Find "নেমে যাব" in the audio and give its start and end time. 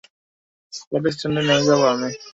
1.47-1.81